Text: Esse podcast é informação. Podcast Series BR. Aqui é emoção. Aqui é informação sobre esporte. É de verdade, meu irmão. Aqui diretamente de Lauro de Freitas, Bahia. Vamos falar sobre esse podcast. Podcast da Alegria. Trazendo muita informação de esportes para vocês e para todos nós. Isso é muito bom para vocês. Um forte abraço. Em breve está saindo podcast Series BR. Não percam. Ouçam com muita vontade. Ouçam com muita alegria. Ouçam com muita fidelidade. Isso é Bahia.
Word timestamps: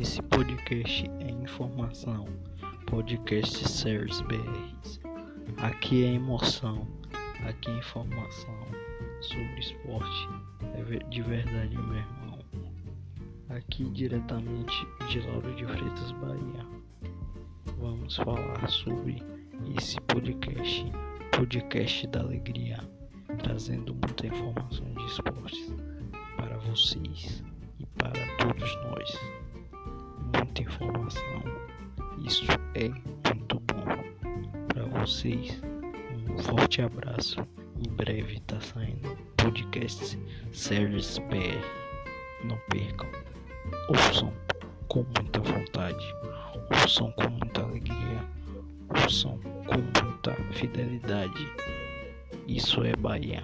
Esse 0.00 0.22
podcast 0.22 1.10
é 1.18 1.28
informação. 1.28 2.26
Podcast 2.86 3.68
Series 3.68 4.20
BR. 4.20 5.00
Aqui 5.56 6.04
é 6.04 6.14
emoção. 6.14 6.86
Aqui 7.44 7.68
é 7.68 7.78
informação 7.78 8.54
sobre 9.20 9.58
esporte. 9.58 10.28
É 10.74 11.04
de 11.08 11.22
verdade, 11.22 11.76
meu 11.76 11.96
irmão. 11.96 12.38
Aqui 13.48 13.90
diretamente 13.90 14.86
de 15.08 15.18
Lauro 15.18 15.52
de 15.56 15.64
Freitas, 15.66 16.12
Bahia. 16.12 16.64
Vamos 17.76 18.14
falar 18.14 18.68
sobre 18.68 19.20
esse 19.76 20.00
podcast. 20.02 20.86
Podcast 21.32 22.06
da 22.06 22.20
Alegria. 22.20 22.78
Trazendo 23.38 23.94
muita 23.94 24.28
informação 24.28 24.94
de 24.94 25.06
esportes 25.06 25.74
para 26.36 26.56
vocês 26.58 27.42
e 27.80 27.86
para 27.96 28.36
todos 28.36 28.76
nós. 28.84 29.37
Isso 32.28 32.44
é 32.74 32.90
muito 33.26 33.58
bom 33.60 34.04
para 34.68 34.84
vocês. 35.00 35.58
Um 36.28 36.36
forte 36.36 36.82
abraço. 36.82 37.40
Em 37.78 37.90
breve 37.90 38.34
está 38.34 38.60
saindo 38.60 39.16
podcast 39.38 40.18
Series 40.52 41.16
BR. 41.20 41.64
Não 42.44 42.58
percam. 42.68 43.08
Ouçam 43.88 44.30
com 44.88 45.06
muita 45.16 45.40
vontade. 45.40 46.14
Ouçam 46.70 47.10
com 47.12 47.30
muita 47.30 47.62
alegria. 47.62 48.22
Ouçam 49.02 49.38
com 49.38 50.04
muita 50.04 50.34
fidelidade. 50.52 51.50
Isso 52.46 52.84
é 52.84 52.94
Bahia. 52.96 53.42